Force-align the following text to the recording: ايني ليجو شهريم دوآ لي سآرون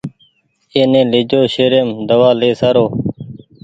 ايني 0.75 1.01
ليجو 1.11 1.41
شهريم 1.53 1.89
دوآ 2.09 2.29
لي 2.39 2.49
سآرون 2.59 2.91